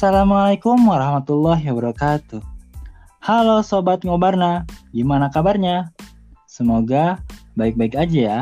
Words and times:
Assalamualaikum 0.00 0.88
warahmatullahi 0.88 1.60
wabarakatuh. 1.68 2.40
Halo 3.20 3.60
Sobat 3.60 4.00
Ngobarna, 4.00 4.64
gimana 4.96 5.28
kabarnya? 5.28 5.92
Semoga 6.48 7.20
baik-baik 7.52 8.00
aja 8.00 8.16
ya. 8.16 8.40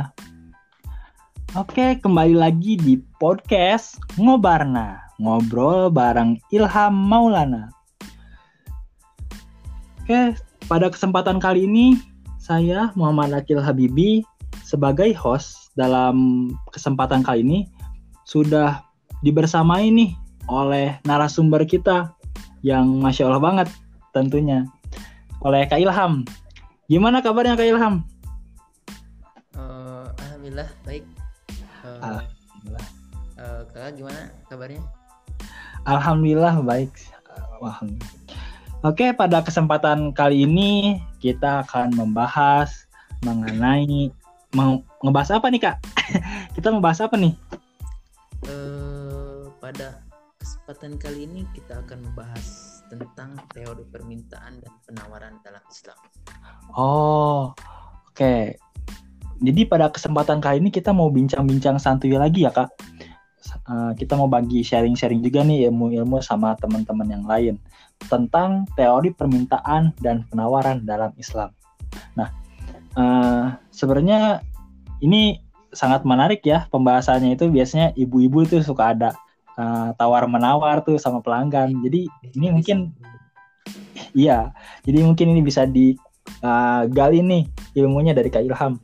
Oke, 1.59 1.99
kembali 1.99 2.39
lagi 2.39 2.79
di 2.79 3.03
podcast 3.19 3.99
Ngobarna, 4.23 5.03
ngobrol 5.19 5.91
bareng 5.91 6.39
Ilham 6.55 6.95
Maulana. 6.95 7.75
Oke, 10.07 10.39
pada 10.71 10.87
kesempatan 10.95 11.43
kali 11.43 11.67
ini 11.67 11.99
saya 12.39 12.95
Muhammad 12.95 13.35
Akil 13.35 13.59
Habibi 13.59 14.23
sebagai 14.63 15.11
host 15.19 15.75
dalam 15.75 16.55
kesempatan 16.71 17.27
kali 17.27 17.43
ini 17.43 17.59
sudah 18.31 18.79
dibersamai 19.27 19.91
nih 19.91 20.15
oleh 20.49 20.97
narasumber 21.05 21.63
kita 21.69 22.13
yang 22.65 22.89
masya 22.99 23.29
Allah 23.29 23.43
banget 23.43 23.69
tentunya 24.11 24.67
oleh 25.45 25.69
Kak 25.69 25.79
Ilham. 25.79 26.27
Gimana 26.91 27.23
kabarnya 27.23 27.55
Kak 27.55 27.69
Ilham? 27.69 28.03
Uh, 29.55 30.11
Alhamdulillah 30.19 30.69
baik. 30.83 31.05
Uh, 31.85 32.01
Alhamdulillah. 32.03 32.87
Uh, 33.39 33.61
kakak 33.71 33.93
gimana 33.95 34.21
kabarnya? 34.51 34.83
Alhamdulillah 35.87 36.55
baik. 36.65 36.91
Oke, 38.87 39.11
pada 39.11 39.43
kesempatan 39.43 40.15
kali 40.15 40.47
ini 40.47 41.03
kita 41.19 41.67
akan 41.67 41.99
membahas 41.99 42.87
mengenai 43.27 44.15
mau 44.55 44.79
ngebahas 45.03 45.39
apa 45.39 45.51
nih 45.51 45.61
kak? 45.67 45.77
kita 46.55 46.71
membahas 46.71 47.03
apa 47.03 47.19
nih? 47.19 47.35
Uh, 48.47 49.51
pada 49.59 50.08
kesempatan 50.69 51.01
kali 51.01 51.25
ini 51.25 51.49
kita 51.57 51.81
akan 51.81 52.13
membahas 52.13 52.45
tentang 52.93 53.41
teori 53.57 53.89
permintaan 53.89 54.61
dan 54.61 54.73
penawaran 54.85 55.41
dalam 55.41 55.65
Islam. 55.65 55.97
Oh, 56.77 57.57
oke. 58.05 58.13
Okay. 58.13 58.61
Jadi 59.41 59.65
pada 59.65 59.89
kesempatan 59.89 60.45
kali 60.45 60.61
ini 60.61 60.69
kita 60.69 60.93
mau 60.93 61.09
bincang-bincang 61.09 61.81
santuy 61.81 62.13
lagi 62.21 62.45
ya 62.45 62.53
kak. 62.53 62.69
Uh, 63.65 63.97
kita 63.97 64.13
mau 64.13 64.29
bagi 64.29 64.61
sharing-sharing 64.61 65.25
juga 65.25 65.41
nih 65.41 65.73
ilmu-ilmu 65.73 66.21
sama 66.21 66.53
teman-teman 66.61 67.09
yang 67.09 67.25
lain 67.25 67.57
tentang 68.05 68.69
teori 68.77 69.17
permintaan 69.17 69.97
dan 70.05 70.29
penawaran 70.29 70.85
dalam 70.85 71.17
Islam. 71.17 71.49
Nah, 72.13 72.29
uh, 72.93 73.57
sebenarnya 73.73 74.45
ini 75.01 75.41
sangat 75.73 76.05
menarik 76.05 76.45
ya 76.45 76.69
pembahasannya 76.69 77.41
itu 77.41 77.49
biasanya 77.49 77.97
ibu-ibu 77.97 78.45
itu 78.45 78.61
suka 78.61 78.93
ada 78.93 79.17
uh, 79.59 79.91
tawar 79.99 80.31
menawar 80.31 80.87
tuh 80.87 80.97
sama 80.97 81.19
pelanggan. 81.21 81.75
Jadi 81.83 82.07
ini 82.39 82.47
mungkin 82.55 82.95
iya, 84.15 84.55
jadi 84.87 85.05
mungkin 85.05 85.35
ini 85.35 85.43
bisa 85.43 85.67
digali 85.67 87.19
uh, 87.21 87.27
nih 87.27 87.45
ilmunya 87.75 88.15
dari 88.15 88.31
Kak 88.31 88.47
Ilham. 88.47 88.79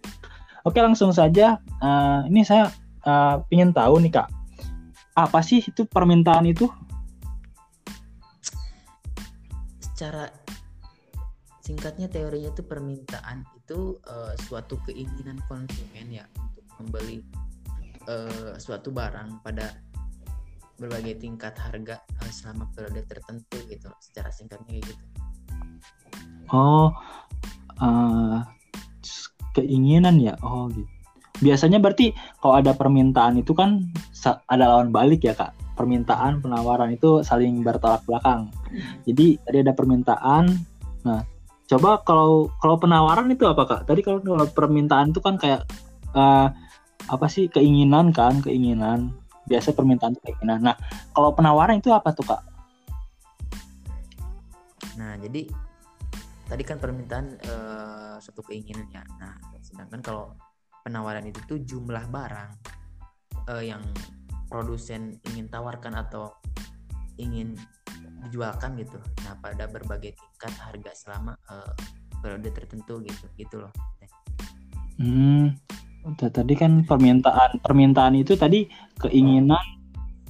Oke 0.66 0.82
langsung 0.82 1.14
saja. 1.14 1.62
Uh, 1.78 2.26
ini 2.26 2.42
saya 2.42 2.68
uh, 3.06 3.40
ingin 3.48 3.70
tahu 3.70 4.02
nih 4.02 4.12
Kak, 4.18 4.28
apa 5.14 5.38
sih 5.40 5.62
itu 5.62 5.86
permintaan 5.86 6.50
itu? 6.50 6.66
secara 9.94 10.26
singkatnya 11.62 12.10
teorinya 12.10 12.50
itu 12.50 12.66
permintaan 12.66 13.46
itu 13.54 13.94
uh, 14.10 14.34
suatu 14.42 14.74
keinginan 14.90 15.38
konsumen 15.46 16.10
ya 16.10 16.26
untuk 16.34 16.66
membeli 16.82 17.22
uh, 18.10 18.58
suatu 18.58 18.90
barang 18.90 19.38
pada 19.46 19.78
berbagai 20.84 21.16
tingkat 21.16 21.56
harga 21.56 22.04
uh, 22.20 22.32
selama 22.32 22.68
periode 22.76 23.02
tertentu 23.08 23.56
gitu 23.72 23.88
secara 24.04 24.28
singkatnya 24.28 24.84
gitu. 24.84 25.04
Oh, 26.52 26.92
uh, 27.80 28.44
keinginan 29.56 30.20
ya. 30.20 30.36
Oh 30.44 30.68
gitu. 30.68 30.88
Biasanya 31.42 31.82
berarti 31.82 32.14
kalau 32.38 32.60
ada 32.60 32.76
permintaan 32.76 33.40
itu 33.40 33.56
kan 33.56 33.90
ada 34.46 34.64
lawan 34.70 34.94
balik 34.94 35.26
ya 35.26 35.34
kak 35.34 35.52
permintaan 35.74 36.38
penawaran 36.38 36.94
itu 36.94 37.20
saling 37.26 37.60
bertolak 37.66 38.06
belakang. 38.06 38.48
Jadi 39.04 39.42
tadi 39.42 39.58
ada 39.60 39.74
permintaan. 39.74 40.44
Nah, 41.02 41.20
coba 41.66 42.00
kalau 42.06 42.48
kalau 42.62 42.78
penawaran 42.78 43.26
itu 43.34 43.44
apa 43.50 43.66
kak? 43.66 43.80
Tadi 43.90 44.00
kalau, 44.06 44.22
kalau 44.22 44.46
permintaan 44.46 45.10
itu 45.10 45.20
kan 45.20 45.34
kayak 45.36 45.66
uh, 46.14 46.48
apa 47.10 47.26
sih 47.26 47.50
keinginan 47.50 48.14
kan, 48.14 48.38
keinginan. 48.40 49.12
Biasa 49.44 49.76
permintaan 49.76 50.16
itu 50.16 50.22
keinginan. 50.24 50.60
Nah, 50.64 50.76
kalau 51.12 51.36
penawaran 51.36 51.76
itu 51.78 51.92
apa 51.92 52.12
tuh 52.16 52.24
kak? 52.24 52.42
Nah, 54.96 55.18
jadi 55.20 55.46
tadi 56.48 56.62
kan 56.62 56.78
permintaan 56.80 57.26
uh, 57.44 58.16
satu 58.20 58.40
keinginan 58.44 58.88
ya. 58.92 59.02
Nah, 59.20 59.36
sedangkan 59.60 60.00
kalau 60.00 60.32
penawaran 60.84 61.24
itu 61.24 61.40
tuh 61.48 61.58
jumlah 61.64 62.08
barang 62.08 62.50
uh, 63.48 63.64
yang 63.64 63.82
produsen 64.48 65.18
ingin 65.32 65.48
tawarkan 65.48 65.96
atau 65.98 66.30
ingin 67.16 67.56
dijualkan 68.24 68.76
gitu. 68.80 68.96
Nah, 69.24 69.36
pada 69.40 69.68
berbagai 69.68 70.16
tingkat 70.16 70.54
harga 70.60 70.92
selama 70.96 71.36
uh, 71.52 71.72
periode 72.24 72.48
tertentu 72.52 73.04
gitu, 73.04 73.26
gitu 73.36 73.56
loh. 73.60 73.72
Hmm, 74.96 75.58
tadi 76.18 76.54
kan 76.54 76.84
permintaan 76.84 77.64
permintaan 77.64 78.14
itu 78.20 78.36
tadi 78.36 78.68
keinginan 79.00 79.64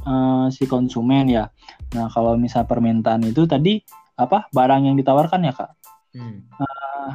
uh, 0.06 0.46
si 0.54 0.64
konsumen 0.70 1.26
ya. 1.26 1.50
Nah, 1.98 2.06
kalau 2.12 2.38
misal 2.38 2.64
permintaan 2.68 3.26
itu 3.26 3.44
tadi 3.44 3.82
apa 4.14 4.46
barang 4.54 4.86
yang 4.86 4.96
ditawarkan 4.96 5.50
ya 5.50 5.52
kak? 5.52 5.70
Hmm. 6.14 6.46
Uh, 6.54 7.10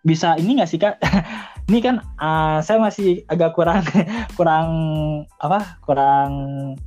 bisa 0.00 0.40
ini 0.40 0.58
nggak 0.58 0.70
sih 0.70 0.80
kak? 0.80 0.96
ini 1.68 1.84
kan 1.84 2.00
uh, 2.16 2.64
saya 2.64 2.80
masih 2.80 3.28
agak 3.28 3.52
kurang 3.52 3.84
kurang 4.40 4.68
apa 5.44 5.76
kurang 5.84 6.30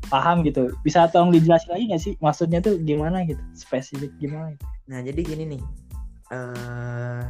paham 0.09 0.41
gitu 0.41 0.73
bisa 0.81 1.05
tolong 1.13 1.29
dijelasin 1.29 1.69
lagi 1.69 1.85
nggak 1.93 2.01
sih 2.01 2.13
maksudnya 2.17 2.59
tuh 2.65 2.81
gimana 2.81 3.21
gitu 3.29 3.37
spesifik 3.53 4.09
gimana 4.17 4.57
gitu. 4.57 4.65
nah 4.89 4.99
jadi 5.05 5.21
gini 5.21 5.43
nih 5.53 5.61
uh, 6.33 7.21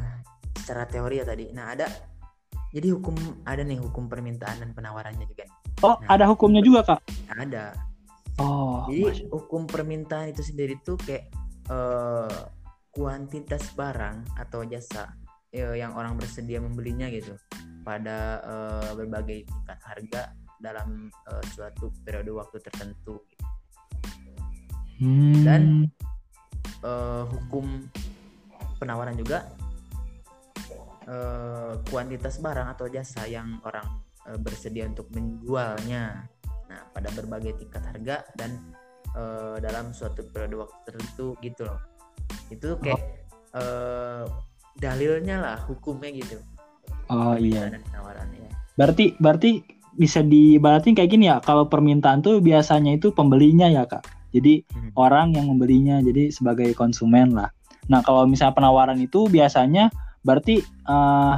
secara 0.63 0.87
teori 0.87 1.19
ya 1.19 1.27
tadi 1.27 1.51
nah 1.51 1.75
ada 1.75 1.91
jadi 2.71 2.87
hukum 2.95 3.15
ada 3.43 3.61
nih 3.61 3.79
hukum 3.79 4.07
permintaan 4.07 4.63
dan 4.63 4.71
penawarannya 4.71 5.27
juga 5.27 5.45
oh 5.83 5.99
nah, 5.99 6.15
ada 6.15 6.25
hukumnya 6.31 6.63
juga 6.63 6.83
kak 6.87 6.99
ada 7.35 7.75
oh 8.39 8.87
jadi 8.87 9.27
hukum 9.31 9.67
permintaan 9.67 10.31
itu 10.31 10.41
sendiri 10.43 10.79
tuh 10.83 10.95
kayak 10.99 11.27
uh, 11.67 12.51
kuantitas 12.91 13.71
barang 13.75 14.27
atau 14.35 14.67
jasa 14.67 15.15
ya, 15.51 15.75
yang 15.75 15.95
orang 15.95 16.19
bersedia 16.19 16.59
membelinya 16.59 17.07
gitu 17.11 17.35
pada 17.83 18.43
uh, 18.43 18.89
berbagai 18.95 19.47
tingkat 19.47 19.79
harga 19.83 20.23
dalam 20.61 21.09
uh, 21.31 21.43
suatu 21.51 21.89
periode 22.05 22.29
waktu 22.31 22.61
tertentu 22.61 23.19
gitu. 23.31 23.45
hmm. 25.01 25.41
dan 25.41 25.61
uh, 26.85 27.25
hukum 27.25 27.89
penawaran 28.77 29.17
juga 29.17 29.49
uh, 31.07 31.79
kuantitas 31.89 32.37
barang 32.43 32.67
atau 32.77 32.85
jasa 32.91 33.25
yang 33.25 33.61
orang 33.65 33.87
uh, 34.27 34.37
bersedia 34.37 34.85
untuk 34.85 35.09
menjualnya 35.13 36.27
nah 36.71 36.81
pada 36.95 37.11
berbagai 37.11 37.59
tingkat 37.59 37.83
harga 37.83 38.23
dan 38.39 38.55
uh, 39.15 39.59
dalam 39.59 39.91
suatu 39.91 40.23
periode 40.31 40.55
waktu 40.61 40.77
tertentu 40.87 41.35
gitu 41.43 41.67
loh 41.67 41.79
itu 42.47 42.69
kayak 42.79 43.01
oh. 43.55 43.59
uh, 43.59 44.23
dalilnya 44.79 45.41
lah 45.41 45.57
hukumnya 45.67 46.11
gitu 46.15 46.39
oh 47.11 47.35
iya 47.35 47.67
dan 47.67 47.83
ya. 48.31 48.51
berarti 48.79 49.05
berarti 49.19 49.49
bisa 49.91 50.23
diibaratin 50.23 50.95
kayak 50.95 51.11
gini 51.11 51.27
ya 51.27 51.43
kalau 51.43 51.67
permintaan 51.67 52.23
tuh 52.23 52.39
biasanya 52.39 52.95
itu 52.95 53.11
pembelinya 53.11 53.67
ya 53.67 53.83
kak 53.83 54.07
jadi 54.31 54.63
hmm. 54.63 54.95
orang 54.95 55.35
yang 55.35 55.51
membelinya 55.51 55.99
jadi 55.99 56.31
sebagai 56.31 56.71
konsumen 56.71 57.35
lah 57.35 57.51
nah 57.91 57.99
kalau 57.99 58.23
misalnya 58.23 58.55
penawaran 58.55 58.95
itu 59.03 59.27
biasanya 59.27 59.91
berarti 60.21 60.61
uh, 60.87 61.35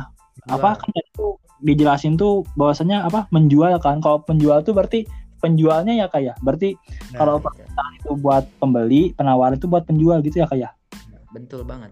apa 0.50 0.69
kan 0.75 0.91
itu 0.91 1.39
dijelasin 1.63 2.19
tuh 2.19 2.44
bahwasanya 2.59 3.07
apa 3.07 3.31
menjual 3.31 3.71
kan. 3.80 4.03
Kalau 4.03 4.21
penjual 4.24 4.59
tuh 4.62 4.75
berarti 4.75 5.07
penjualnya 5.44 6.00
ya 6.00 6.07
kayak 6.07 6.24
ya? 6.24 6.33
berarti 6.39 6.80
nah, 7.12 7.19
kalau 7.19 7.35
iya. 7.35 7.44
permintaan 7.44 7.91
itu 8.00 8.12
buat 8.15 8.44
pembeli 8.63 9.01
penawaran 9.12 9.59
itu 9.59 9.68
buat 9.68 9.83
penjual 9.83 10.24
gitu 10.24 10.39
ya 10.39 10.47
kayak 10.47 10.71
ya? 10.71 11.19
betul 11.35 11.68
banget. 11.68 11.91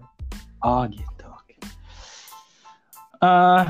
Oh 0.64 0.88
gitu. 0.88 1.28
Uh, 3.20 3.62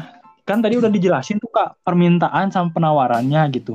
kan 0.47 0.63
tadi 0.63 0.79
udah 0.79 0.87
dijelasin 0.87 1.43
tuh 1.43 1.51
kak 1.51 1.83
permintaan 1.83 2.55
sama 2.55 2.71
penawarannya 2.71 3.43
gitu. 3.51 3.75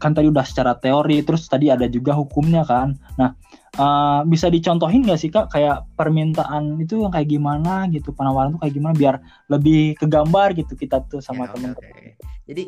Kan 0.00 0.16
tadi 0.16 0.32
udah 0.32 0.46
secara 0.46 0.72
teori 0.78 1.20
terus 1.20 1.44
tadi 1.52 1.68
ada 1.68 1.84
juga 1.84 2.16
hukumnya 2.16 2.64
kan. 2.64 2.96
Nah 3.20 3.36
uh, 3.80 4.20
bisa 4.28 4.52
dicontohin 4.52 5.08
gak 5.08 5.16
sih 5.16 5.32
kak? 5.32 5.48
Kayak 5.48 5.88
permintaan 5.96 6.76
itu 6.76 7.00
yang 7.00 7.12
kayak 7.16 7.32
gimana 7.32 7.88
gitu 7.88 8.12
penawaran 8.12 8.52
tuh 8.52 8.60
kayak 8.60 8.74
gimana 8.76 8.92
biar 8.92 9.16
lebih 9.48 9.96
kegambar 9.96 10.52
gitu 10.52 10.76
kita 10.76 11.00
tuh 11.08 11.24
sama 11.24 11.48
ya, 11.48 11.56
temen 11.56 11.72
okay, 11.72 11.88
okay. 11.88 12.10
jadi 12.44 12.64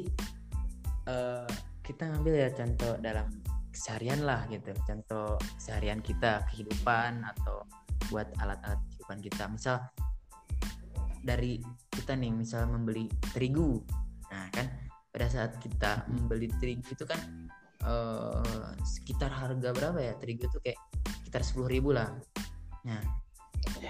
uh, 1.13 1.49
kita 1.85 2.09
ngambil 2.09 2.35
ya 2.35 2.49
contoh 2.57 2.93
dalam 3.03 3.27
keseharian 3.73 4.23
lah 4.23 4.45
gitu. 4.53 4.71
Contoh 4.87 5.41
seharian 5.57 5.99
kita 6.05 6.47
kehidupan 6.53 7.25
atau 7.25 7.67
buat 8.13 8.29
alat-alat 8.39 8.79
kehidupan 8.93 9.19
kita. 9.25 9.45
Misal 9.49 9.77
dari 11.25 11.59
kita 11.91 12.15
nih 12.15 12.31
misal 12.31 12.69
membeli 12.69 13.09
terigu. 13.33 13.81
Nah 14.31 14.47
kan 14.53 14.71
pada 15.11 15.27
saat 15.27 15.59
kita 15.59 16.07
membeli 16.07 16.53
terigu 16.61 16.85
itu 16.87 17.05
kan 17.09 17.19
uh, 17.87 18.73
sekitar 18.83 19.31
harga 19.31 19.71
berapa 19.75 19.99
ya? 19.99 20.13
Terigu 20.19 20.47
itu 20.47 20.59
kayak 20.63 20.79
sekitar 21.23 21.43
sepuluh 21.47 21.69
ribu 21.71 21.95
lah. 21.95 22.11
Nah 22.87 23.23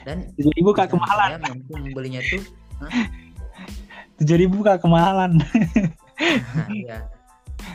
dan 0.04 0.32
tujuh 0.36 0.52
ribu 0.58 0.70
kak 0.74 0.92
kemahalan. 0.92 1.40
mampu 1.40 1.72
membelinya 1.78 2.20
tuh 2.26 2.42
tujuh 4.20 4.36
ribu 4.36 4.60
kak 4.60 4.82
kemahalan. 4.82 5.38
Nah, 5.38 6.68
ya 6.88 6.98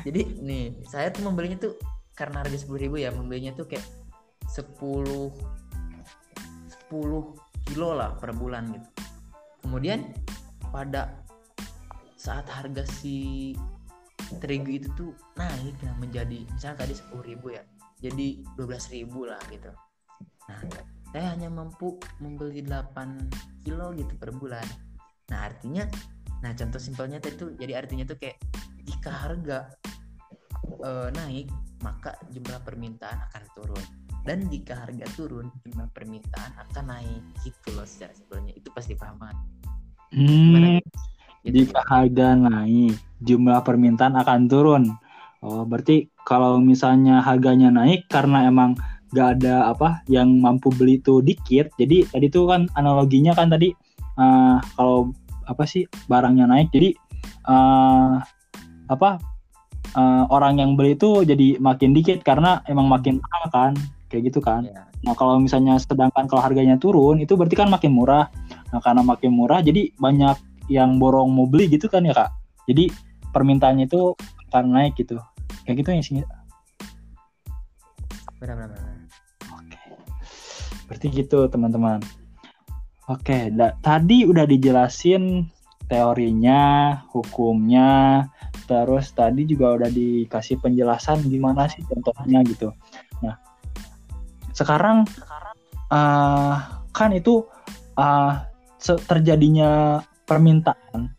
jadi 0.04 0.22
nih 0.40 0.78
saya 0.88 1.10
tuh 1.12 1.26
membelinya 1.26 1.58
tuh 1.58 1.74
karena 2.14 2.44
harga 2.44 2.58
sepuluh 2.60 2.80
ribu 2.82 2.96
ya 3.02 3.10
membelinya 3.14 3.54
tuh 3.56 3.66
kayak 3.70 3.86
sepuluh 4.50 5.32
sepuluh 6.68 7.36
kilo 7.68 7.96
lah 7.96 8.16
per 8.16 8.32
bulan 8.32 8.72
gitu. 8.72 8.90
Kemudian 9.66 10.16
pada 10.72 11.24
saat 12.16 12.48
harga 12.48 12.84
si 12.88 13.52
terigu 14.40 14.84
itu 14.84 14.90
tuh 14.96 15.12
naik 15.40 15.76
nah 15.84 15.96
menjadi 15.98 16.44
misalnya 16.52 16.84
tadi 16.84 16.94
sepuluh 16.96 17.24
ribu 17.24 17.48
ya. 17.56 17.64
Jadi 17.98 18.46
dua 18.54 18.66
belas 18.76 18.92
ribu 18.94 19.26
lah 19.26 19.42
gitu. 19.50 19.72
Nah 20.48 20.60
saya 21.12 21.34
hanya 21.34 21.48
mampu 21.48 21.96
membeli 22.20 22.62
8 22.62 23.64
kilo 23.64 23.96
gitu 23.96 24.14
per 24.20 24.36
bulan. 24.36 24.66
Nah 25.32 25.48
artinya 25.48 25.88
nah 26.44 26.54
contoh 26.54 26.78
simpelnya 26.78 27.18
itu 27.18 27.58
jadi 27.58 27.82
artinya 27.82 28.06
tuh 28.06 28.22
kayak 28.22 28.38
jika 28.86 29.10
harga 29.10 29.74
uh, 30.86 31.10
naik 31.10 31.50
maka 31.82 32.14
jumlah 32.30 32.60
permintaan 32.62 33.18
akan 33.32 33.44
turun. 33.56 33.86
Dan 34.28 34.52
jika 34.52 34.76
harga 34.76 35.08
turun 35.16 35.48
jumlah 35.64 35.88
permintaan 35.96 36.52
akan 36.68 36.86
naik 36.92 37.24
gitu 37.48 37.72
loh 37.72 37.88
secara 37.88 38.12
simpelnya. 38.12 38.52
Itu 38.54 38.70
pasti 38.76 38.94
paham 38.94 39.24
banget. 39.24 39.38
Hmm. 40.12 40.80
Jika 41.52 41.80
harga 41.88 42.36
naik 42.36 42.98
jumlah 43.24 43.62
permintaan 43.66 44.16
akan 44.20 44.48
turun 44.50 44.84
oh 45.42 45.64
berarti 45.64 46.10
kalau 46.28 46.60
misalnya 46.60 47.24
harganya 47.24 47.72
naik 47.72 48.06
karena 48.12 48.48
emang 48.48 48.76
gak 49.16 49.40
ada 49.40 49.72
apa 49.72 50.04
yang 50.12 50.44
mampu 50.44 50.68
beli 50.76 51.00
itu 51.00 51.24
dikit 51.24 51.72
jadi 51.80 52.04
tadi 52.12 52.28
tuh 52.28 52.52
kan 52.52 52.68
analoginya 52.76 53.32
kan 53.32 53.48
tadi 53.48 53.72
uh, 54.20 54.60
kalau 54.76 55.16
apa 55.48 55.64
sih 55.64 55.88
barangnya 56.12 56.46
naik 56.52 56.68
jadi 56.76 56.92
uh, 57.48 58.20
apa 58.92 59.20
uh, 59.96 60.24
orang 60.28 60.60
yang 60.60 60.72
beli 60.76 61.00
itu 61.00 61.24
jadi 61.24 61.58
makin 61.64 61.96
dikit 61.96 62.22
karena 62.22 62.60
emang 62.68 62.92
makin 62.92 63.24
mahal 63.24 63.46
kan 63.52 63.72
kayak 64.08 64.32
gitu 64.32 64.40
kan. 64.40 64.68
Yeah. 64.68 64.88
Nah 65.04 65.14
kalau 65.14 65.40
misalnya 65.40 65.78
sedangkan 65.80 66.28
kalau 66.28 66.42
harganya 66.44 66.80
turun 66.80 67.20
itu 67.20 67.36
berarti 67.36 67.56
kan 67.56 67.70
makin 67.72 67.92
murah. 67.94 68.28
Nah 68.72 68.80
karena 68.80 69.04
makin 69.04 69.32
murah 69.36 69.60
jadi 69.64 69.92
banyak 69.96 70.36
yang 70.68 71.00
borong 71.00 71.32
mau 71.32 71.48
beli 71.48 71.72
gitu 71.72 71.88
kan 71.88 72.04
ya 72.04 72.14
kak. 72.16 72.32
Jadi 72.68 72.92
permintaannya 73.32 73.88
itu 73.88 74.16
akan 74.52 74.66
naik 74.72 75.00
gitu. 75.00 75.20
Kayak 75.64 75.76
gitu 75.84 75.90
ya 75.92 76.02
sih. 76.04 76.16
Benar-benar. 78.40 78.80
Oke. 79.56 79.80
Berarti 80.88 81.08
gitu 81.12 81.48
teman-teman. 81.48 82.00
Oke, 83.08 83.48
tadi 83.80 84.28
udah 84.28 84.44
dijelasin 84.44 85.48
teorinya, 85.88 87.00
hukumnya, 87.16 88.28
terus 88.68 89.16
tadi 89.16 89.48
juga 89.48 89.80
udah 89.80 89.88
dikasih 89.88 90.60
penjelasan 90.60 91.24
gimana 91.32 91.72
sih 91.72 91.80
contohnya 91.88 92.44
gitu. 92.44 92.76
Nah, 93.24 93.40
sekarang 94.52 95.08
uh, 95.88 96.84
kan 96.92 97.16
itu 97.16 97.48
uh, 97.96 98.44
terjadinya 99.08 100.04
permintaan 100.28 101.16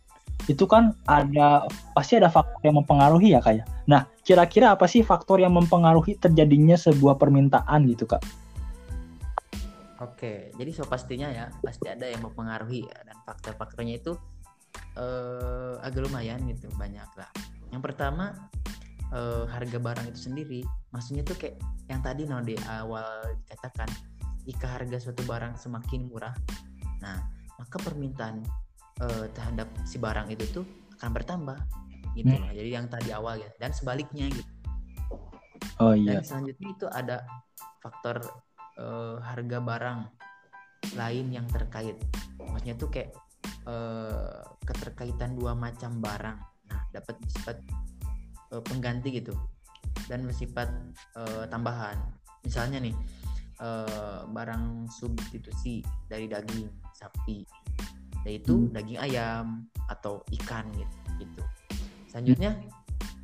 itu 0.46 0.64
kan 0.64 0.96
ada 1.04 1.68
pasti 1.92 2.16
ada 2.16 2.32
faktor 2.32 2.62
yang 2.64 2.80
mempengaruhi 2.80 3.36
ya 3.36 3.40
kayak. 3.44 3.64
Ya? 3.64 3.64
Nah, 3.84 4.02
kira-kira 4.24 4.72
apa 4.72 4.88
sih 4.88 5.04
faktor 5.04 5.44
yang 5.44 5.52
mempengaruhi 5.52 6.16
terjadinya 6.16 6.78
sebuah 6.78 7.20
permintaan 7.20 7.84
gitu 7.84 8.08
kak? 8.08 8.22
Oke, 9.98 10.54
jadi 10.56 10.70
so 10.72 10.86
pastinya 10.86 11.28
ya 11.28 11.52
pasti 11.60 11.90
ada 11.90 12.06
yang 12.08 12.24
mempengaruhi 12.24 12.86
ya, 12.86 12.96
dan 13.02 13.18
faktor-faktornya 13.28 13.98
itu 13.98 14.16
uh, 14.98 15.74
agak 15.82 16.06
lumayan 16.06 16.42
gitu 16.50 16.68
banyak 16.76 17.06
lah 17.18 17.30
yang 17.70 17.80
pertama 17.80 18.34
uh, 19.14 19.44
harga 19.48 19.78
barang 19.78 20.06
itu 20.10 20.20
sendiri 20.30 20.60
maksudnya 20.90 21.22
tuh 21.24 21.36
kayak 21.38 21.56
yang 21.88 22.00
tadi 22.00 22.24
no 22.24 22.40
di 22.40 22.58
awal 22.68 23.36
dikatakan 23.46 23.88
jika 24.48 24.66
harga 24.80 24.96
suatu 24.98 25.22
barang 25.24 25.56
semakin 25.56 26.08
murah 26.08 26.34
nah 26.98 27.20
maka 27.60 27.76
permintaan 27.82 28.42
uh, 29.02 29.26
terhadap 29.32 29.68
si 29.86 29.96
barang 29.98 30.28
itu 30.30 30.44
tuh 30.50 30.66
akan 30.98 31.10
bertambah 31.14 31.58
gitu 32.18 32.34
hmm. 32.34 32.50
jadi 32.50 32.70
yang 32.82 32.86
tadi 32.90 33.10
awal 33.14 33.38
ya. 33.38 33.50
Dan 33.62 33.70
sebaliknya 33.70 34.26
gitu. 34.30 34.50
Oh 35.78 35.94
iya. 35.94 36.18
dan 36.18 36.26
selanjutnya 36.26 36.68
itu 36.74 36.86
ada 36.90 37.22
faktor 37.78 38.18
uh, 38.82 39.22
harga 39.22 39.58
barang 39.62 40.00
lain 40.98 41.26
yang 41.30 41.46
terkait. 41.46 41.94
Maksudnya 42.42 42.74
tuh 42.74 42.90
kayak 42.90 43.14
uh, 43.66 44.42
keterkaitan 44.66 45.38
dua 45.38 45.54
macam 45.54 46.02
barang. 46.02 46.38
Nah 46.70 46.80
dapat 46.90 47.14
bersifat 47.22 47.62
uh, 48.50 48.62
pengganti 48.66 49.22
gitu. 49.22 49.34
Dan 50.10 50.26
bersifat 50.26 50.66
uh, 51.14 51.46
tambahan. 51.46 51.98
Misalnya 52.42 52.82
nih 52.82 52.94
uh, 53.62 54.26
barang 54.26 54.90
substitusi 54.90 55.86
dari 56.10 56.26
daging 56.26 56.66
sapi 56.94 57.46
yaitu 58.28 58.68
hmm. 58.68 58.76
daging 58.76 59.00
ayam 59.00 59.64
atau 59.88 60.20
ikan 60.36 60.68
gitu 60.76 60.96
gitu. 61.18 61.42
Selanjutnya 62.12 62.60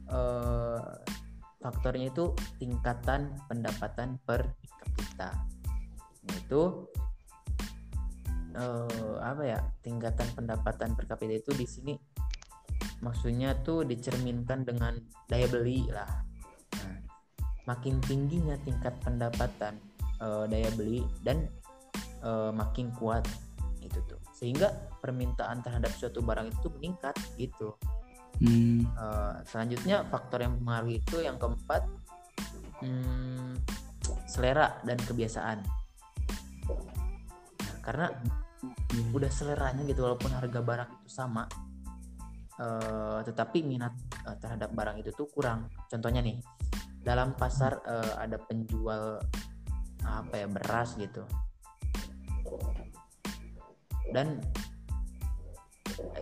uh, 0.08 0.80
faktornya 1.60 2.08
itu 2.08 2.32
tingkatan 2.56 3.36
pendapatan 3.46 4.16
per 4.24 4.56
kapita. 4.80 5.30
Itu 6.24 6.88
uh, 8.56 9.16
apa 9.20 9.42
ya 9.44 9.60
tingkatan 9.84 10.28
pendapatan 10.32 10.96
per 10.96 11.04
kapita 11.04 11.36
itu 11.36 11.52
di 11.52 11.68
sini 11.68 11.94
maksudnya 13.04 13.52
tuh 13.60 13.84
dicerminkan 13.84 14.64
dengan 14.64 14.96
daya 15.28 15.44
beli 15.52 15.84
lah. 15.92 16.08
Nah, 16.80 16.98
makin 17.68 18.00
tingginya 18.08 18.56
tingkat 18.64 18.96
pendapatan 19.04 19.76
uh, 20.24 20.48
daya 20.48 20.72
beli 20.72 21.04
dan 21.20 21.44
uh, 22.24 22.48
makin 22.48 22.88
kuat 22.96 23.28
itu 23.94 24.02
tuh. 24.10 24.20
Sehingga 24.34 24.74
permintaan 24.98 25.62
terhadap 25.62 25.94
suatu 25.94 26.18
barang 26.18 26.50
itu 26.50 26.66
meningkat 26.74 27.14
gitu. 27.38 27.78
Hmm. 28.42 28.82
uh, 28.98 29.38
selanjutnya 29.46 30.02
faktor 30.10 30.42
yang 30.42 30.58
mempengaruhi 30.58 30.98
itu 30.98 31.22
yang 31.22 31.38
keempat 31.38 31.86
hmm, 32.82 33.54
selera 34.26 34.82
dan 34.82 34.98
kebiasaan. 34.98 35.62
Nah, 37.62 37.76
karena 37.78 38.10
hmm. 38.10 39.14
udah 39.14 39.30
seleranya 39.30 39.86
gitu 39.86 40.02
walaupun 40.02 40.34
harga 40.34 40.60
barang 40.66 40.90
itu 40.98 41.08
sama 41.14 41.46
uh, 42.58 43.22
tetapi 43.22 43.62
minat 43.62 43.94
uh, 44.26 44.34
terhadap 44.42 44.74
barang 44.74 44.98
itu 44.98 45.14
tuh 45.14 45.30
kurang. 45.30 45.70
Contohnya 45.86 46.18
nih 46.18 46.42
dalam 47.06 47.38
pasar 47.38 47.86
uh, 47.86 48.18
ada 48.18 48.42
penjual 48.42 49.22
apa 50.04 50.34
ya 50.36 50.46
beras 50.50 50.98
gitu 51.00 51.24
dan 54.14 54.38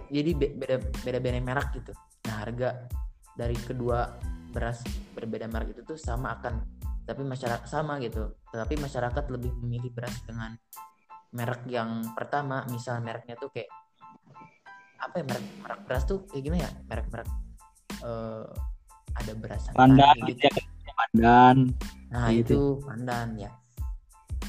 jadi 0.08 0.32
beda 0.32 0.76
beda 1.04 1.18
beda 1.20 1.40
merek 1.44 1.68
gitu. 1.76 1.92
Nah 2.24 2.40
harga 2.40 2.88
dari 3.36 3.56
kedua 3.56 4.16
beras 4.52 4.84
berbeda 5.12 5.48
merek 5.48 5.76
itu 5.76 5.84
tuh 5.84 5.98
sama 6.00 6.36
akan 6.40 6.64
tapi 7.04 7.20
masyarakat 7.24 7.68
sama 7.68 8.00
gitu. 8.00 8.32
Tetapi 8.48 8.80
masyarakat 8.80 9.24
lebih 9.28 9.52
memilih 9.60 9.92
beras 9.92 10.16
dengan 10.24 10.56
merek 11.36 11.68
yang 11.68 12.12
pertama. 12.16 12.64
Misal 12.72 13.04
mereknya 13.04 13.36
tuh 13.36 13.52
kayak 13.52 13.68
apa 15.02 15.20
ya 15.20 15.24
merek 15.28 15.46
merek 15.60 15.80
beras 15.84 16.02
tuh 16.08 16.24
kayak 16.28 16.42
gimana 16.48 16.60
ya? 16.64 16.70
Merek 16.88 17.06
merek 17.12 17.30
uh, 18.04 18.48
ada 19.12 19.32
beras 19.36 19.62
pandan 19.76 20.16
gitu. 20.24 20.40
ya, 20.48 20.92
pandan. 20.96 21.56
Nah 22.08 22.26
gitu. 22.32 22.40
itu 22.40 22.60
pandan 22.84 23.28
ya. 23.36 23.50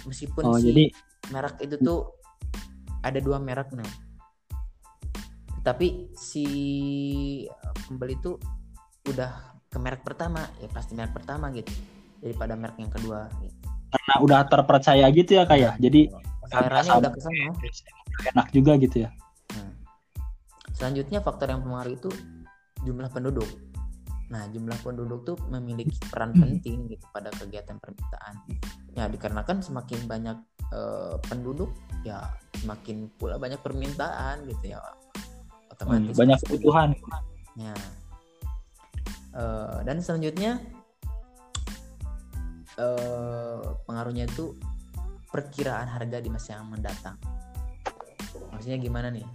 Meskipun 0.03 0.43
oh, 0.43 0.59
si 0.59 0.67
jadi... 0.71 0.85
merek 1.31 1.55
itu 1.63 1.75
tuh 1.79 2.22
ada 3.03 3.19
dua 3.19 3.37
merek 3.37 3.69
nih 3.75 3.91
tapi 5.63 6.11
si 6.15 6.45
pembeli 7.87 8.19
tuh 8.19 8.35
udah 9.07 9.59
ke 9.71 9.77
merek 9.79 10.03
pertama 10.03 10.43
ya 10.59 10.67
pasti 10.71 10.95
merek 10.95 11.15
pertama 11.15 11.51
gitu 11.55 11.71
daripada 12.19 12.55
merek 12.55 12.79
yang 12.79 12.91
kedua 12.91 13.31
gitu. 13.39 13.55
karena 13.91 14.15
udah 14.23 14.39
terpercaya 14.47 15.05
gitu 15.11 15.39
ya 15.39 15.43
kayak 15.47 15.79
ya? 15.79 15.81
jadi 15.89 16.01
seleranya 16.51 16.91
udah 16.99 17.11
ke 17.11 17.19
sana 17.23 17.51
enak 18.35 18.47
juga 18.51 18.71
gitu 18.79 18.95
ya 19.07 19.09
nah. 19.55 19.71
selanjutnya 20.75 21.19
faktor 21.23 21.51
yang 21.51 21.63
mempengaruhi 21.63 21.95
itu 21.99 22.11
jumlah 22.83 23.07
penduduk 23.11 23.47
Nah, 24.33 24.49
jumlah 24.49 24.81
penduduk 24.81 25.21
tuh 25.29 25.37
memiliki 25.53 25.93
peran 26.09 26.33
Hmm. 26.33 26.41
penting 26.41 26.89
gitu 26.89 27.05
pada 27.13 27.29
kegiatan 27.29 27.77
permintaan. 27.77 28.35
Ya, 28.97 29.05
dikarenakan 29.05 29.61
semakin 29.61 30.09
banyak 30.09 30.37
eh, 30.73 31.15
penduduk, 31.29 31.69
ya 32.01 32.33
semakin 32.57 33.11
pula 33.19 33.37
banyak 33.37 33.61
permintaan 33.61 34.49
gitu 34.49 34.73
ya. 34.73 34.81
Otomatis 35.69 36.17
banyak 36.17 36.39
kebutuhan 36.47 36.89
Ya. 37.53 37.77
Eh, 39.33 39.77
dan 39.85 40.01
selanjutnya 40.01 40.57
eh, 42.77 43.65
pengaruhnya 43.85 44.25
itu 44.25 44.57
perkiraan 45.29 45.89
harga 45.89 46.17
di 46.21 46.29
masa 46.29 46.57
yang 46.57 46.69
mendatang. 46.69 47.17
Maksudnya 48.53 48.77
gimana 48.77 49.09
nih? 49.09 49.25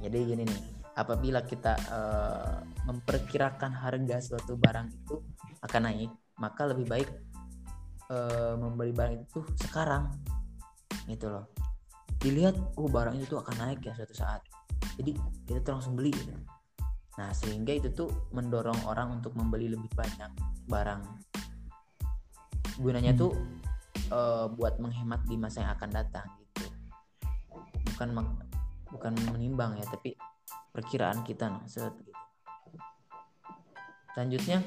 Jadi 0.00 0.18
gini 0.32 0.44
nih, 0.44 0.64
apabila 0.96 1.44
kita 1.44 1.76
eh, 1.76 2.56
memperkirakan 2.88 3.72
harga 3.72 4.16
suatu 4.20 4.56
barang 4.56 4.88
itu 4.92 5.16
akan 5.64 5.82
naik, 5.88 6.12
maka 6.40 6.68
lebih 6.68 6.88
baik 6.88 7.08
eh, 8.10 8.54
membeli 8.58 8.90
barang 8.90 9.16
itu 9.22 9.40
sekarang, 9.62 10.10
gitu 11.06 11.30
loh. 11.30 11.46
Dilihat, 12.20 12.58
oh 12.76 12.90
barang 12.90 13.16
itu 13.16 13.32
tuh 13.32 13.40
akan 13.40 13.54
naik 13.64 13.80
ya 13.86 13.96
suatu 13.96 14.12
saat. 14.12 14.44
Jadi 15.00 15.16
kita 15.48 15.64
tuh 15.64 15.72
langsung 15.78 15.96
beli. 15.96 16.12
Gitu. 16.12 16.36
Nah 17.16 17.32
sehingga 17.32 17.72
itu 17.72 17.88
tuh 17.96 18.12
mendorong 18.36 18.76
orang 18.84 19.20
untuk 19.20 19.32
membeli 19.32 19.72
lebih 19.72 19.88
banyak 19.96 20.28
barang. 20.68 21.00
Gunanya 22.76 23.16
Hmm. 23.16 23.22
tuh 23.24 23.32
eh, 24.10 24.46
buat 24.52 24.76
menghemat 24.82 25.24
di 25.24 25.40
masa 25.40 25.64
yang 25.64 25.72
akan 25.78 25.90
datang 25.94 26.26
gitu. 26.44 26.66
Bukan 27.94 28.08
bukan 28.90 29.12
menimbang 29.32 29.78
ya, 29.78 29.86
tapi 29.88 30.18
perkiraan 30.74 31.22
kita 31.24 31.48
nah, 31.48 31.64
set, 31.64 31.94
gitu. 32.04 32.12
Selanjutnya 34.12 34.58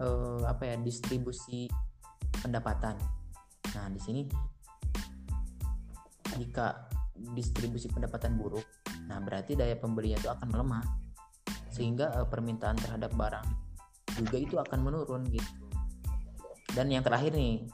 eh, 0.00 0.40
apa 0.46 0.62
ya 0.72 0.76
distribusi 0.80 1.68
pendapatan. 2.44 3.00
Nah 3.72 3.88
di 3.88 4.00
sini 4.04 4.22
jika 6.36 6.92
distribusi 7.32 7.88
pendapatan 7.88 8.36
buruk, 8.36 8.66
nah 9.08 9.16
berarti 9.24 9.56
daya 9.56 9.78
pembelinya 9.80 10.20
itu 10.20 10.28
akan 10.28 10.48
melemah 10.52 10.84
sehingga 11.72 12.12
eh, 12.20 12.26
permintaan 12.28 12.76
terhadap 12.76 13.16
barang 13.16 13.48
juga 14.14 14.36
itu 14.38 14.54
akan 14.60 14.78
menurun 14.84 15.26
gitu. 15.32 15.50
Dan 16.74 16.90
yang 16.90 17.02
terakhir 17.02 17.32
nih 17.34 17.64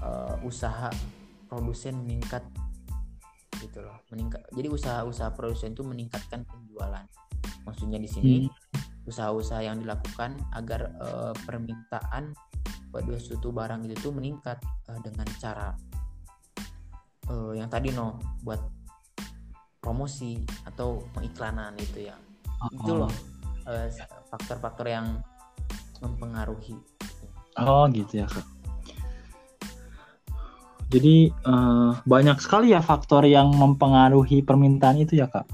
eh, 0.00 0.34
usaha 0.46 0.88
produsen 1.50 2.00
meningkat 2.04 2.44
gitu 3.60 3.80
loh, 3.80 3.96
meningkat. 4.12 4.44
Jadi 4.52 4.68
usaha-usaha 4.68 5.32
produsen 5.32 5.72
itu 5.72 5.82
meningkatkan 5.84 6.44
penjualan. 6.44 7.04
Maksudnya 7.64 7.98
di 7.98 8.08
sini 8.08 8.34
Hmm. 8.46 8.52
usaha-usaha 9.08 9.64
yang 9.64 9.80
dilakukan 9.80 10.36
agar 10.52 10.92
eh, 10.96 11.32
permintaan 11.48 12.36
pada 12.96 13.20
suatu 13.20 13.52
barang 13.52 13.84
itu 13.84 14.08
tuh 14.08 14.12
meningkat 14.16 14.56
eh, 14.88 15.00
dengan 15.04 15.28
cara 15.36 15.68
eh, 17.28 17.52
yang 17.60 17.68
tadi 17.68 17.92
no 17.92 18.16
buat 18.40 18.60
promosi 19.84 20.40
atau 20.64 21.04
pengiklanan 21.12 21.76
itu 21.76 22.08
ya 22.08 22.16
itu 22.72 22.88
Oh. 22.88 23.04
loh 23.04 23.12
eh, 23.68 23.92
faktor-faktor 24.32 24.88
yang 24.88 25.20
mempengaruhi 26.00 26.76
Oh 27.56 27.88
gitu 27.88 28.20
ya 28.20 28.28
kak. 28.28 28.44
Jadi 30.92 31.32
eh, 31.32 31.90
banyak 32.04 32.36
sekali 32.38 32.76
ya 32.76 32.84
faktor 32.84 33.24
yang 33.24 33.48
mempengaruhi 33.56 34.44
permintaan 34.44 35.00
itu 35.00 35.16
ya 35.16 35.26
kak. 35.28 35.48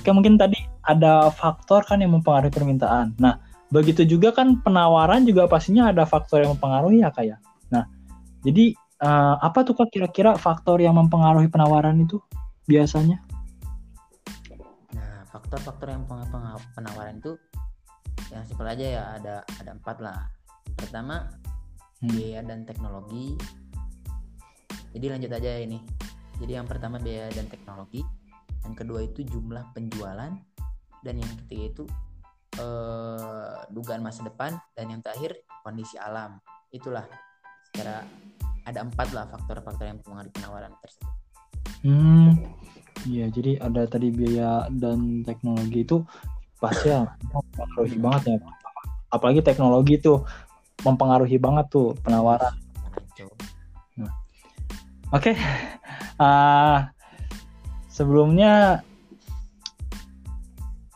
Oke 0.00 0.10
mungkin 0.14 0.38
tadi 0.38 0.56
ada 0.86 1.28
faktor 1.34 1.82
kan 1.84 1.98
yang 1.98 2.14
mempengaruhi 2.14 2.54
permintaan. 2.54 3.18
Nah 3.18 3.42
begitu 3.74 4.06
juga 4.06 4.30
kan 4.30 4.62
penawaran 4.62 5.26
juga 5.26 5.50
pastinya 5.50 5.90
ada 5.90 6.06
faktor 6.06 6.46
yang 6.46 6.54
mempengaruhi 6.54 7.02
ya 7.02 7.10
kak 7.10 7.26
ya. 7.26 7.36
Nah 7.74 7.90
jadi 8.46 8.70
eh, 8.78 9.34
apa 9.42 9.66
tuh 9.66 9.74
kak 9.74 9.90
kira-kira 9.90 10.38
faktor 10.38 10.78
yang 10.78 10.94
mempengaruhi 10.94 11.50
penawaran 11.50 11.98
itu 11.98 12.22
biasanya? 12.70 13.18
nah 14.94 15.26
faktor-faktor 15.26 15.90
yang 15.90 16.06
penawaran 16.78 17.18
itu 17.18 17.34
yang 18.30 18.46
simpel 18.46 18.70
aja 18.70 18.86
ya 18.86 19.02
ada 19.18 19.34
ada 19.58 19.70
empat 19.74 19.98
lah 19.98 20.30
pertama 20.78 21.26
Hmm. 22.04 22.12
biaya 22.20 22.44
dan 22.44 22.68
teknologi 22.68 23.32
jadi 24.92 25.16
lanjut 25.16 25.32
aja 25.32 25.56
ini 25.56 25.80
jadi 26.36 26.60
yang 26.60 26.68
pertama 26.68 27.00
biaya 27.00 27.32
dan 27.32 27.48
teknologi 27.48 28.04
yang 28.60 28.76
kedua 28.76 29.08
itu 29.08 29.24
jumlah 29.24 29.72
penjualan 29.72 30.36
dan 31.00 31.14
yang 31.16 31.32
ketiga 31.44 31.64
itu 31.72 31.84
eh, 32.58 33.56
dugaan 33.70 34.02
masa 34.02 34.22
depan 34.26 34.54
dan 34.74 34.90
yang 34.90 35.00
terakhir 35.00 35.38
kondisi 35.62 35.98
alam 35.98 36.38
itulah 36.70 37.06
secara 37.70 38.02
ada 38.64 38.80
empat 38.80 39.12
lah 39.12 39.28
faktor-faktor 39.28 39.84
yang 39.86 39.98
mempengaruhi 40.00 40.32
penawaran 40.32 40.72
tersebut 40.80 41.14
Hmm, 41.84 42.40
iya 43.04 43.28
jadi 43.28 43.60
ada 43.60 43.84
tadi 43.84 44.08
biaya 44.08 44.72
dan 44.72 45.20
teknologi 45.20 45.84
itu 45.84 46.00
pasti 46.56 46.88
ya 46.88 47.04
mempengaruhi 47.28 47.98
banget 48.00 48.22
ya. 48.24 48.36
Apalagi 49.12 49.44
teknologi 49.44 50.00
itu 50.00 50.24
mempengaruhi 50.80 51.36
banget 51.36 51.68
tuh 51.68 51.92
penawaran. 52.00 52.56
Ngaco. 52.88 53.28
Oke, 55.12 55.36
ah, 56.16 56.88
sebelumnya, 57.92 58.80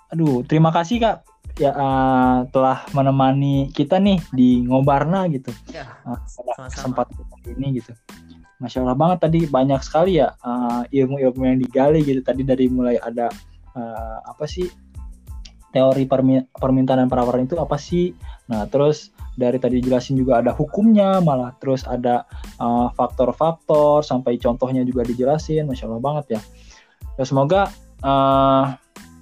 aduh 0.08 0.40
terima 0.48 0.72
kasih 0.72 1.04
kak 1.04 1.27
ya 1.58 1.74
ah, 1.74 2.46
telah 2.54 2.86
menemani 2.94 3.68
kita 3.74 3.98
nih 3.98 4.22
di 4.30 4.62
ngobarna 4.64 5.26
gitu. 5.28 5.50
ya 5.74 5.84
Ah, 6.06 6.22
pada 6.22 6.70
kesempatan 6.70 7.18
ini 7.58 7.82
gitu. 7.82 7.92
Masya 8.58 8.82
Allah 8.82 8.98
banget 8.98 9.18
tadi 9.22 9.40
banyak 9.46 9.78
sekali 9.86 10.18
ya 10.18 10.34
uh, 10.42 10.82
ilmu-ilmu 10.90 11.46
yang 11.46 11.58
digali 11.62 12.02
gitu 12.02 12.26
tadi 12.26 12.42
dari 12.42 12.66
mulai 12.66 12.98
ada 12.98 13.30
uh, 13.78 14.18
apa 14.26 14.50
sih 14.50 14.66
teori 15.70 16.10
permi- 16.10 16.48
permintaan 16.50 17.06
dan 17.06 17.08
penawaran 17.10 17.46
itu 17.46 17.54
apa 17.54 17.78
sih? 17.78 18.10
Nah 18.50 18.66
terus 18.66 19.14
dari 19.38 19.62
tadi 19.62 19.78
jelasin 19.78 20.18
juga 20.18 20.42
ada 20.42 20.50
hukumnya 20.50 21.22
malah 21.22 21.54
terus 21.62 21.86
ada 21.86 22.26
uh, 22.58 22.90
faktor-faktor 22.98 24.02
sampai 24.02 24.42
contohnya 24.42 24.82
juga 24.82 25.06
dijelasin, 25.06 25.62
masya 25.70 25.86
Allah 25.86 26.02
banget 26.02 26.26
ya. 26.34 26.40
Ya 27.14 27.24
semoga 27.26 27.70
uh, 28.02 28.74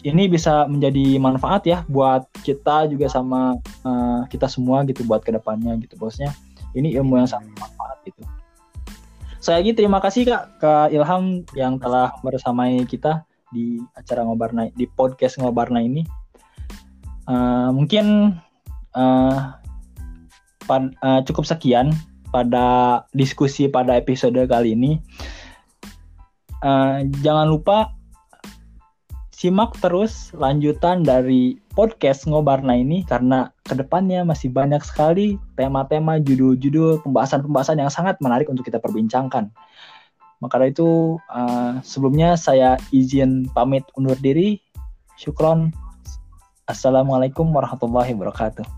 ini 0.06 0.30
bisa 0.30 0.70
menjadi 0.70 1.18
manfaat 1.18 1.66
ya 1.66 1.82
buat 1.90 2.30
kita 2.46 2.86
juga 2.86 3.10
sama 3.10 3.58
uh, 3.82 4.22
kita 4.30 4.46
semua 4.46 4.86
gitu 4.86 5.02
buat 5.02 5.26
ke 5.26 5.34
depannya 5.34 5.75
gitu 5.82 5.98
bosnya. 5.98 6.30
Ini 6.78 6.94
ilmu 7.02 7.18
yang 7.18 7.26
sangat 7.26 7.50
bermanfaat 7.58 7.98
gitu. 8.06 8.22
Saya 9.42 9.58
lagi 9.62 9.75
terima 9.75 9.98
kasih 9.98 10.30
Kak 10.30 10.42
ke 10.62 10.72
Ilham 10.94 11.42
yang 11.58 11.82
telah 11.82 12.14
bersamai 12.22 12.82
kita 12.86 13.26
di 13.50 13.82
acara 13.98 14.22
ngobarna 14.22 14.70
di 14.78 14.86
podcast 14.86 15.42
ngobarna 15.42 15.82
ini. 15.82 16.06
Eh, 17.26 17.70
mungkin 17.75 18.36
eh, 18.94 19.38
pad- 20.70 20.94
eh, 21.02 21.20
cukup 21.26 21.46
sekian 21.46 21.90
pada 22.30 23.02
diskusi 23.10 23.66
pada 23.66 23.98
episode 23.98 24.38
kali 24.46 24.78
ini. 24.78 25.02
Eh, 26.62 26.96
jangan 27.22 27.50
lupa 27.50 27.96
simak 29.37 29.76
terus 29.85 30.33
lanjutan 30.33 31.05
dari 31.05 31.61
podcast 31.76 32.25
ngobarna 32.25 32.73
ini 32.73 33.05
karena 33.05 33.52
ke 33.69 33.76
depannya 33.76 34.25
masih 34.25 34.49
banyak 34.49 34.81
sekali 34.81 35.37
tema-tema, 35.61 36.16
judul-judul, 36.16 37.05
pembahasan-pembahasan 37.05 37.85
yang 37.85 37.93
sangat 37.93 38.16
menarik 38.25 38.49
untuk 38.49 38.64
kita 38.64 38.81
perbincangkan. 38.81 39.52
Maka 40.40 40.57
itu 40.64 41.21
uh, 41.28 41.76
sebelumnya 41.85 42.40
saya 42.40 42.81
izin 42.97 43.52
pamit 43.52 43.85
undur 43.93 44.16
diri. 44.16 44.57
Syukron. 45.21 45.69
Assalamualaikum 46.64 47.52
warahmatullahi 47.52 48.16
wabarakatuh. 48.16 48.75